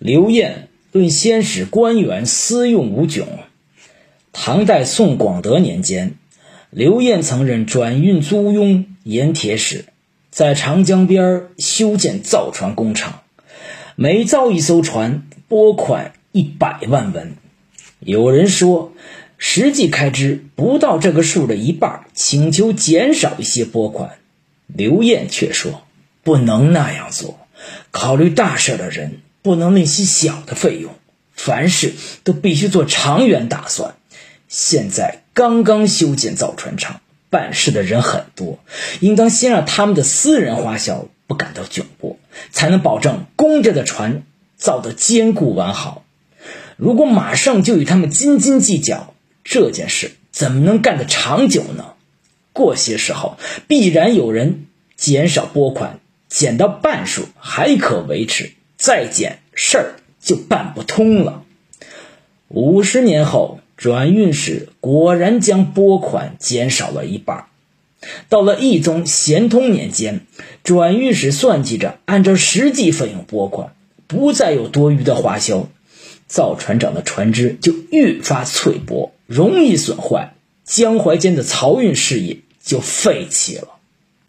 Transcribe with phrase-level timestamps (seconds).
[0.00, 3.28] 刘晏论先史官员私用无穷。
[4.32, 6.14] 唐代宋广德年间，
[6.70, 9.84] 刘晏曾任转运租庸、盐铁使，
[10.30, 13.20] 在长江边修建造船工厂，
[13.94, 17.34] 每造一艘船，拨款一百万文。
[17.98, 18.94] 有人说，
[19.36, 24.12] 实际开支不到这个数的一半，请求减少一些拨款。
[24.66, 25.82] 刘晏却说
[26.24, 27.38] ：“不能那样做，
[27.90, 30.94] 考虑大事的人。”不能吝惜小的费用，
[31.34, 31.94] 凡事
[32.24, 33.94] 都必须做长远打算。
[34.48, 37.00] 现在刚刚修建造船厂，
[37.30, 38.58] 办事的人很多，
[39.00, 42.18] 应当先让他们的私人花销不感到窘迫，
[42.50, 44.24] 才能保证公家的船
[44.56, 46.04] 造得坚固完好。
[46.76, 49.14] 如果马上就与他们斤斤计较，
[49.44, 51.94] 这件事怎么能干得长久呢？
[52.52, 58.52] 过些时候，必然有人减少拨款，减到半数还可维持。
[58.80, 61.44] 再减事儿就办不通了。
[62.48, 67.44] 五十年后，转运使果然将拨款减少了一半。
[68.30, 70.22] 到了义宗咸通年间，
[70.64, 73.74] 转运使算计着按照实际费用拨款，
[74.06, 75.68] 不再有多余的花销，
[76.26, 80.32] 造船厂的船只就愈发脆薄，容易损坏，
[80.64, 83.79] 江淮间的漕运事业就废弃了。